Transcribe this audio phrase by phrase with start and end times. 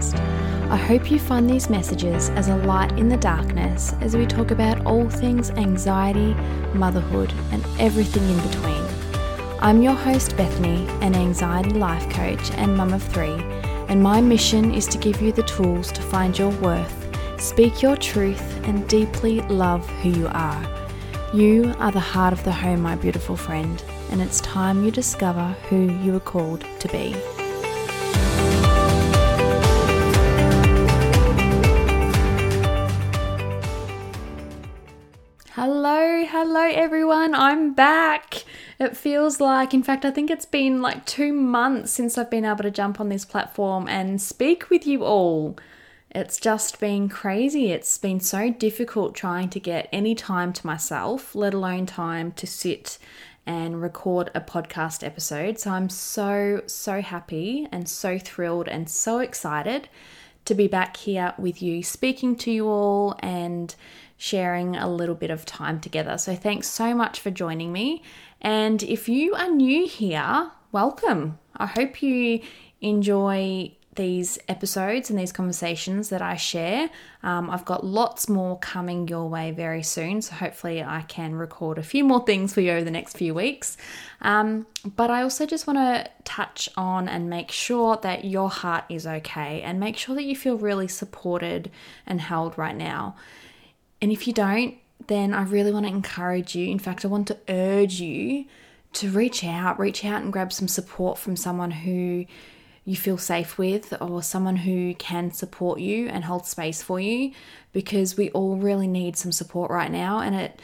[0.00, 0.70] podcast.
[0.70, 4.50] I hope you find these messages as a light in the darkness as we talk
[4.50, 6.34] about all things anxiety,
[6.74, 8.84] motherhood, and everything in between.
[9.60, 13.36] I'm your host, Bethany, an anxiety life coach and mum of three,
[13.88, 16.96] and my mission is to give you the tools to find your worth,
[17.40, 20.66] speak your truth, and deeply love who you are.
[21.34, 25.54] You are the heart of the home, my beautiful friend, and it's time you discover
[25.68, 27.14] who you were called to be.
[36.32, 37.34] Hello, everyone.
[37.34, 38.44] I'm back.
[38.78, 42.44] It feels like, in fact, I think it's been like two months since I've been
[42.44, 45.58] able to jump on this platform and speak with you all.
[46.08, 47.72] It's just been crazy.
[47.72, 52.46] It's been so difficult trying to get any time to myself, let alone time to
[52.46, 52.98] sit
[53.44, 55.58] and record a podcast episode.
[55.58, 59.88] So I'm so, so happy and so thrilled and so excited
[60.44, 63.74] to be back here with you, speaking to you all and
[64.20, 66.18] sharing a little bit of time together.
[66.18, 68.02] So, thanks so much for joining me.
[68.42, 71.38] And if you are new here, welcome.
[71.56, 72.42] I hope you
[72.82, 76.90] enjoy these episodes and these conversations that I share.
[77.22, 81.78] Um, I've got lots more coming your way very soon, so hopefully I can record
[81.78, 83.78] a few more things for you over the next few weeks.
[84.20, 88.84] Um, but I also just want to touch on and make sure that your heart
[88.90, 91.70] is okay and make sure that you feel really supported
[92.06, 93.16] and held right now.
[94.02, 96.68] And if you don't, then I really want to encourage you.
[96.68, 98.46] In fact, I want to urge you
[98.94, 102.26] to reach out, reach out and grab some support from someone who
[102.84, 107.32] you feel safe with or someone who can support you and hold space for you
[107.72, 110.60] because we all really need some support right now and it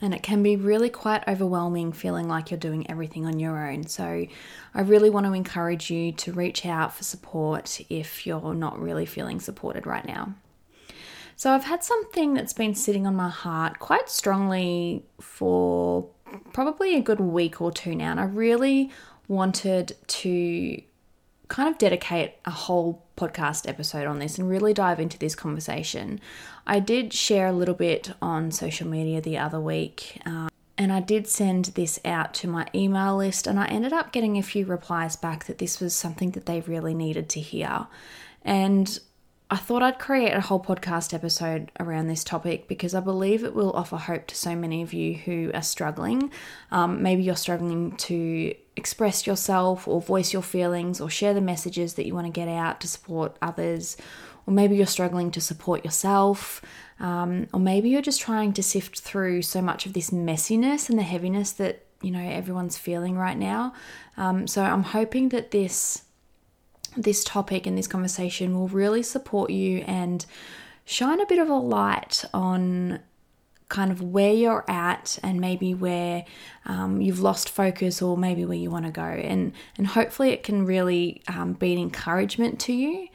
[0.00, 3.86] and it can be really quite overwhelming feeling like you're doing everything on your own.
[3.86, 4.26] So,
[4.74, 9.06] I really want to encourage you to reach out for support if you're not really
[9.06, 10.34] feeling supported right now.
[11.36, 16.08] So, I've had something that's been sitting on my heart quite strongly for
[16.52, 18.90] probably a good week or two now, and I really
[19.28, 20.82] wanted to
[21.48, 26.20] kind of dedicate a whole podcast episode on this and really dive into this conversation.
[26.66, 30.20] I did share a little bit on social media the other week.
[30.26, 30.48] Um,
[30.78, 34.36] and I did send this out to my email list, and I ended up getting
[34.36, 37.86] a few replies back that this was something that they really needed to hear.
[38.44, 38.98] And
[39.48, 43.54] I thought I'd create a whole podcast episode around this topic because I believe it
[43.54, 46.32] will offer hope to so many of you who are struggling.
[46.72, 51.94] Um, maybe you're struggling to express yourself or voice your feelings or share the messages
[51.94, 53.96] that you want to get out to support others,
[54.48, 56.60] or maybe you're struggling to support yourself.
[56.98, 60.98] Um, or maybe you're just trying to sift through so much of this messiness and
[60.98, 63.74] the heaviness that you know everyone's feeling right now.
[64.16, 66.02] Um, so I'm hoping that this
[66.96, 70.24] this topic and this conversation will really support you and
[70.84, 73.00] shine a bit of a light on
[73.68, 76.24] kind of where you're at and maybe where
[76.66, 79.02] um, you've lost focus or maybe where you want to go.
[79.02, 83.08] And and hopefully it can really um, be an encouragement to you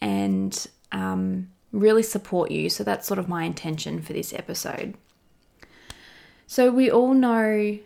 [0.00, 2.68] and um, really support you.
[2.68, 4.94] So that's sort of my intention for this episode.
[6.46, 7.78] So we all know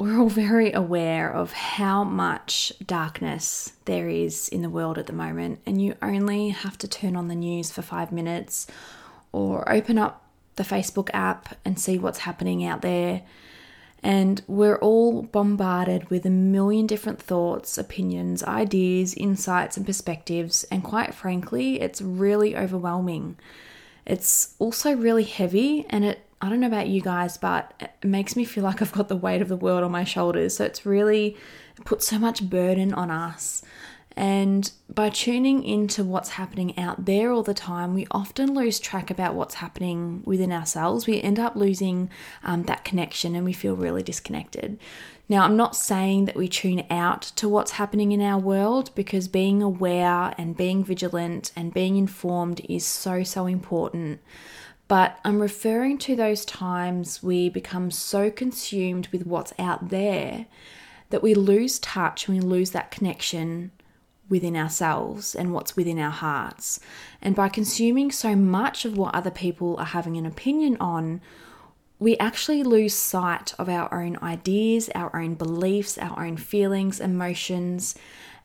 [0.00, 5.12] we're all very aware of how much darkness there is in the world at the
[5.12, 8.66] moment, and you only have to turn on the news for five minutes
[9.30, 10.24] or open up
[10.56, 13.22] the Facebook app and see what's happening out there.
[14.02, 20.64] And we're all bombarded with a million different thoughts, opinions, ideas, insights, and perspectives.
[20.64, 23.36] And quite frankly, it's really overwhelming.
[24.06, 28.34] It's also really heavy and it I don't know about you guys, but it makes
[28.34, 30.56] me feel like I've got the weight of the world on my shoulders.
[30.56, 31.36] So it's really
[31.84, 33.62] put so much burden on us.
[34.16, 39.10] And by tuning into what's happening out there all the time, we often lose track
[39.10, 41.06] about what's happening within ourselves.
[41.06, 42.10] We end up losing
[42.42, 44.78] um, that connection and we feel really disconnected.
[45.28, 49.28] Now, I'm not saying that we tune out to what's happening in our world because
[49.28, 54.20] being aware and being vigilant and being informed is so, so important.
[54.90, 60.46] But I'm referring to those times we become so consumed with what's out there
[61.10, 63.70] that we lose touch and we lose that connection
[64.28, 66.80] within ourselves and what's within our hearts.
[67.22, 71.20] And by consuming so much of what other people are having an opinion on,
[72.00, 77.94] we actually lose sight of our own ideas, our own beliefs, our own feelings, emotions,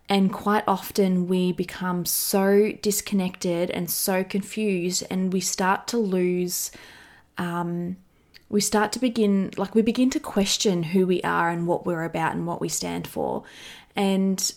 [0.07, 6.71] and quite often we become so disconnected and so confused, and we start to lose.
[7.37, 7.97] Um,
[8.47, 12.03] we start to begin, like, we begin to question who we are and what we're
[12.03, 13.43] about and what we stand for.
[13.95, 14.53] And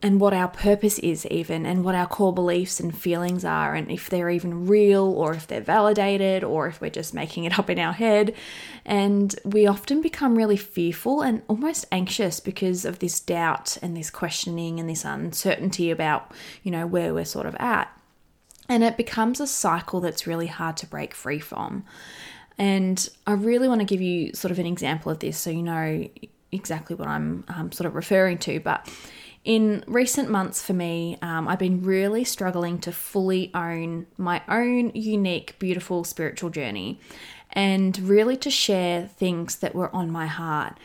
[0.00, 3.90] and what our purpose is, even, and what our core beliefs and feelings are, and
[3.90, 7.68] if they're even real, or if they're validated, or if we're just making it up
[7.68, 8.34] in our head.
[8.84, 14.10] And we often become really fearful and almost anxious because of this doubt and this
[14.10, 17.92] questioning and this uncertainty about, you know, where we're sort of at.
[18.68, 21.84] And it becomes a cycle that's really hard to break free from.
[22.56, 25.62] And I really want to give you sort of an example of this so you
[25.62, 26.08] know
[26.52, 28.60] exactly what I'm um, sort of referring to.
[28.60, 28.88] But
[29.48, 34.90] in recent months for me, um, I've been really struggling to fully own my own
[34.94, 37.00] unique, beautiful spiritual journey
[37.54, 40.78] and really to share things that were on my heart.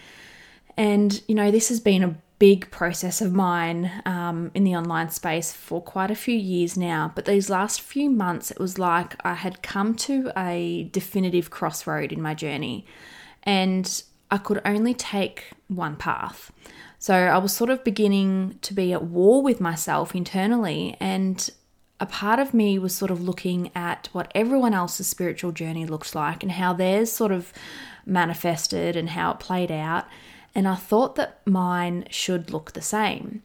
[0.77, 5.09] And, you know, this has been a big process of mine um, in the online
[5.09, 7.12] space for quite a few years now.
[7.13, 12.13] But these last few months, it was like I had come to a definitive crossroad
[12.13, 12.86] in my journey.
[13.44, 16.50] And I could only take one path.
[17.03, 21.50] So I was sort of beginning to be at war with myself internally, and
[22.00, 26.15] a part of me was sort of looking at what everyone else's spiritual journey looks
[26.15, 27.51] like and how theirs sort of
[28.05, 30.05] manifested and how it played out.
[30.55, 33.44] And I thought that mine should look the same.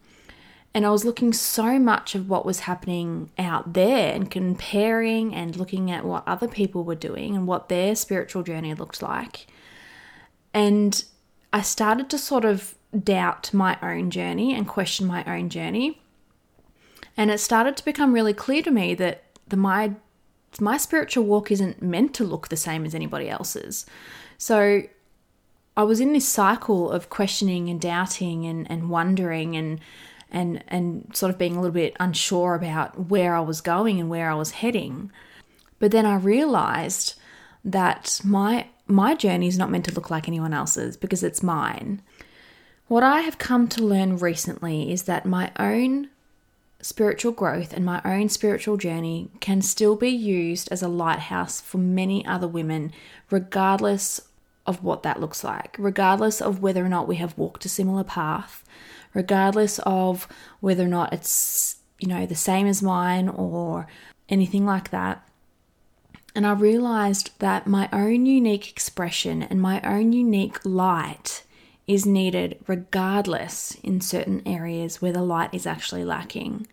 [0.73, 5.57] And I was looking so much of what was happening out there and comparing and
[5.57, 9.49] looking at what other people were doing and what their spiritual journey looked like.
[10.55, 11.03] And
[11.53, 16.01] I started to sort of doubt my own journey and question my own journey.
[17.17, 19.95] And it started to become really clear to me that the my
[20.61, 23.85] my spiritual walk isn't meant to look the same as anybody else's.
[24.39, 24.83] So
[25.77, 29.81] I was in this cycle of questioning and doubting and, and wondering and
[30.31, 34.11] and and sort of being a little bit unsure about where I was going and
[34.11, 35.13] where I was heading.
[35.79, 37.15] But then I realized
[37.65, 42.03] that my my journey is not meant to look like anyone else's because it's mine.
[42.89, 46.09] What I have come to learn recently is that my own
[46.81, 51.77] spiritual growth and my own spiritual journey can still be used as a lighthouse for
[51.77, 52.93] many other women,
[53.31, 54.23] regardless
[54.67, 58.05] of what that looks like, regardless of whether or not we have walked a similar
[58.05, 58.65] path,
[59.13, 60.27] regardless of
[60.61, 63.87] whether or not it's, you know, the same as mine or
[64.31, 65.29] anything like that.
[66.35, 71.43] And I realized that my own unique expression and my own unique light
[71.89, 76.67] is needed regardless in certain areas where the light is actually lacking.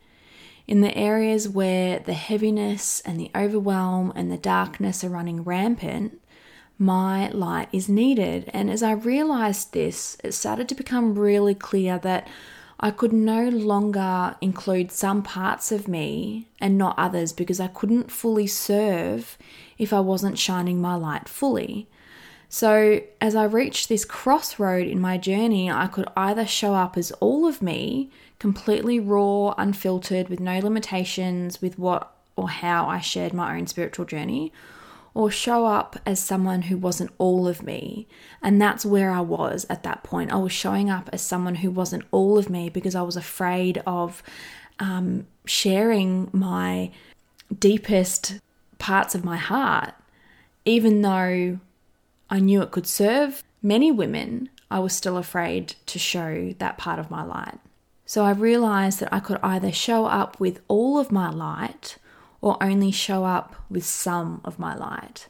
[0.67, 6.19] In the areas where the heaviness and the overwhelm and the darkness are running rampant,
[6.77, 8.49] my light is needed.
[8.53, 12.27] And as I realized this, it started to become really clear that
[12.77, 18.11] I could no longer include some parts of me and not others because I couldn't
[18.11, 19.37] fully serve
[19.77, 21.87] if I wasn't shining my light fully.
[22.55, 27.11] So, as I reached this crossroad in my journey, I could either show up as
[27.19, 28.09] all of me,
[28.39, 34.05] completely raw, unfiltered, with no limitations with what or how I shared my own spiritual
[34.05, 34.53] journey,
[35.13, 38.07] or show up as someone who wasn't all of me.
[38.41, 40.31] And that's where I was at that point.
[40.31, 43.83] I was showing up as someone who wasn't all of me because I was afraid
[43.85, 44.23] of
[44.79, 46.91] um, sharing my
[47.59, 48.39] deepest
[48.79, 49.93] parts of my heart,
[50.63, 51.59] even though
[52.29, 56.99] I knew it could serve many women, I was still afraid to show that part
[56.99, 57.59] of my light.
[58.05, 61.97] So I realized that I could either show up with all of my light
[62.41, 65.27] or only show up with some of my light.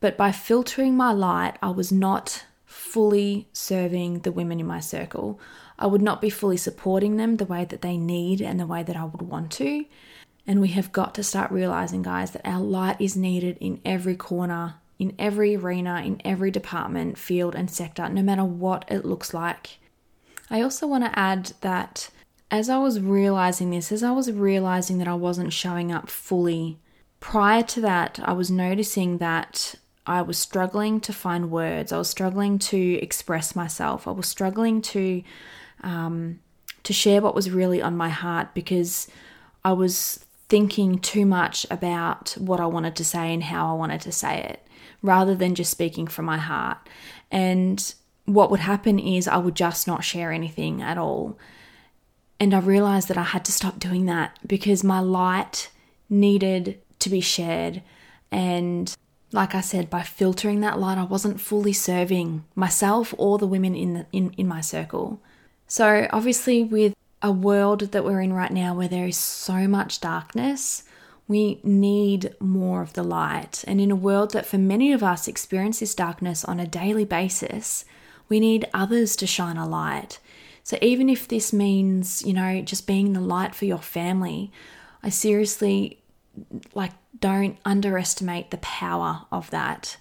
[0.00, 5.40] But by filtering my light, I was not fully serving the women in my circle.
[5.78, 8.82] I would not be fully supporting them the way that they need and the way
[8.82, 9.86] that I would want to.
[10.46, 14.16] And we have got to start realizing, guys, that our light is needed in every
[14.16, 19.32] corner in every arena, in every department, field, and sector, no matter what it looks
[19.32, 19.78] like.
[20.50, 22.10] I also want to add that
[22.50, 26.78] as I was realizing this, as I was realizing that I wasn't showing up fully,
[27.20, 29.74] prior to that, I was noticing that
[30.06, 31.92] I was struggling to find words.
[31.92, 34.08] I was struggling to express myself.
[34.08, 35.22] I was struggling to
[35.82, 36.40] um,
[36.82, 39.08] to share what was really on my heart because
[39.64, 44.00] I was thinking too much about what I wanted to say and how I wanted
[44.02, 44.66] to say it
[45.02, 46.78] rather than just speaking from my heart.
[47.30, 51.38] And what would happen is I would just not share anything at all.
[52.40, 55.70] And I realized that I had to stop doing that because my light
[56.08, 57.82] needed to be shared.
[58.30, 58.94] And
[59.32, 63.74] like I said, by filtering that light, I wasn't fully serving myself or the women
[63.74, 65.20] in, the, in, in my circle.
[65.66, 70.00] So, obviously, with a world that we're in right now where there is so much
[70.00, 70.84] darkness,
[71.26, 73.64] we need more of the light.
[73.66, 77.84] And in a world that for many of us experiences darkness on a daily basis,
[78.28, 80.20] we need others to shine a light.
[80.62, 84.52] So even if this means, you know, just being the light for your family,
[85.02, 86.00] I seriously
[86.74, 89.96] like don't underestimate the power of that.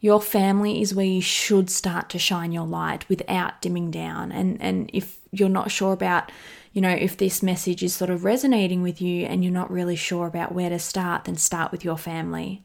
[0.00, 4.32] Your family is where you should start to shine your light without dimming down.
[4.32, 6.32] And and if you're not sure about,
[6.72, 9.96] you know, if this message is sort of resonating with you and you're not really
[9.96, 12.64] sure about where to start, then start with your family.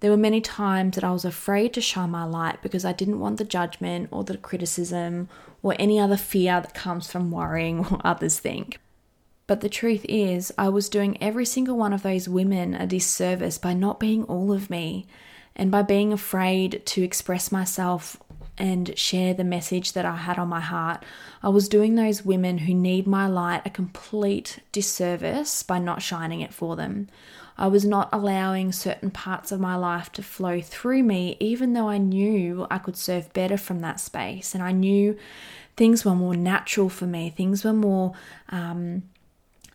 [0.00, 3.20] There were many times that I was afraid to shine my light because I didn't
[3.20, 5.28] want the judgment or the criticism
[5.62, 8.78] or any other fear that comes from worrying what others think.
[9.46, 13.58] But the truth is, I was doing every single one of those women a disservice
[13.58, 15.06] by not being all of me
[15.56, 18.16] and by being afraid to express myself
[18.60, 21.02] and share the message that I had on my heart.
[21.42, 26.42] I was doing those women who need my light a complete disservice by not shining
[26.42, 27.08] it for them.
[27.56, 31.88] I was not allowing certain parts of my life to flow through me, even though
[31.88, 34.54] I knew I could serve better from that space.
[34.54, 35.16] And I knew
[35.76, 38.12] things were more natural for me, things were more
[38.50, 39.04] um,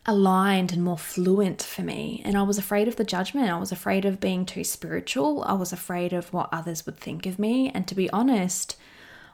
[0.06, 2.22] aligned and more fluent for me.
[2.24, 3.50] And I was afraid of the judgment.
[3.50, 5.42] I was afraid of being too spiritual.
[5.44, 7.70] I was afraid of what others would think of me.
[7.74, 8.76] And to be honest,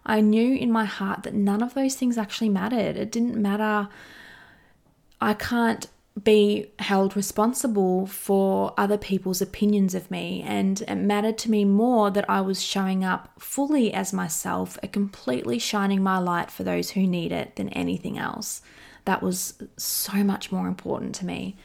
[0.05, 2.97] I knew in my heart that none of those things actually mattered.
[2.97, 3.89] It didn't matter.
[5.21, 5.87] I can't
[6.23, 10.43] be held responsible for other people's opinions of me.
[10.47, 14.89] And it mattered to me more that I was showing up fully as myself, a
[14.89, 18.61] completely shining my light for those who need it than anything else.
[19.05, 21.57] That was so much more important to me.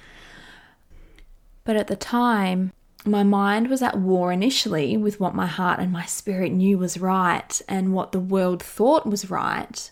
[1.63, 2.72] But at the time,
[3.06, 6.98] my mind was at war initially with what my heart and my spirit knew was
[7.00, 9.91] right and what the world thought was right.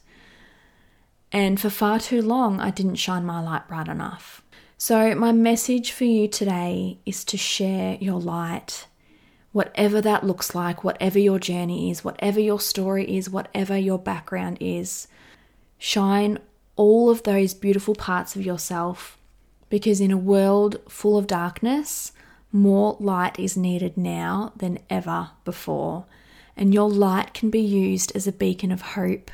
[1.32, 4.42] And for far too long, I didn't shine my light bright enough.
[4.78, 8.88] So, my message for you today is to share your light,
[9.52, 14.58] whatever that looks like, whatever your journey is, whatever your story is, whatever your background
[14.60, 15.08] is.
[15.78, 16.40] Shine
[16.76, 19.18] all of those beautiful parts of yourself
[19.70, 22.12] because, in a world full of darkness,
[22.52, 26.06] more light is needed now than ever before.
[26.56, 29.32] And your light can be used as a beacon of hope.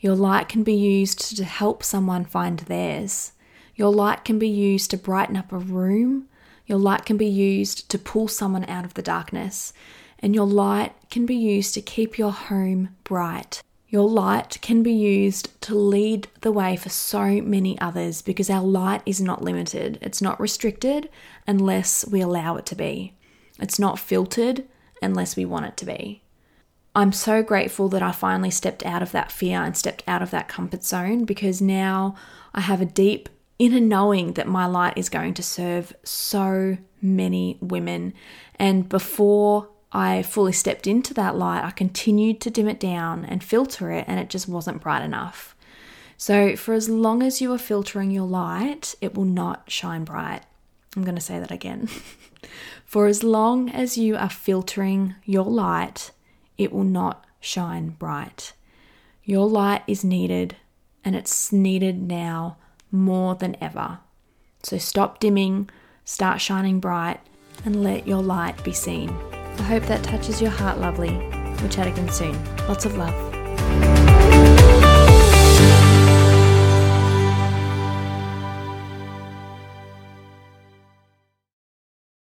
[0.00, 3.32] Your light can be used to help someone find theirs.
[3.74, 6.28] Your light can be used to brighten up a room.
[6.66, 9.72] Your light can be used to pull someone out of the darkness.
[10.20, 13.62] And your light can be used to keep your home bright.
[13.94, 18.60] Your light can be used to lead the way for so many others because our
[18.60, 20.00] light is not limited.
[20.02, 21.08] It's not restricted
[21.46, 23.14] unless we allow it to be.
[23.60, 24.64] It's not filtered
[25.00, 26.24] unless we want it to be.
[26.96, 30.32] I'm so grateful that I finally stepped out of that fear and stepped out of
[30.32, 32.16] that comfort zone because now
[32.52, 33.28] I have a deep
[33.60, 38.12] inner knowing that my light is going to serve so many women.
[38.56, 43.44] And before I fully stepped into that light, I continued to dim it down and
[43.44, 45.54] filter it, and it just wasn't bright enough.
[46.16, 50.42] So, for as long as you are filtering your light, it will not shine bright.
[50.96, 51.88] I'm going to say that again.
[52.84, 56.10] for as long as you are filtering your light,
[56.58, 58.52] it will not shine bright.
[59.22, 60.56] Your light is needed,
[61.04, 62.56] and it's needed now
[62.90, 63.98] more than ever.
[64.64, 65.70] So stop dimming,
[66.04, 67.20] start shining bright,
[67.64, 69.16] and let your light be seen.
[69.58, 71.12] I hope that touches your heart, lovely.
[71.60, 72.38] We'll chat again soon.
[72.68, 73.33] Lots of love.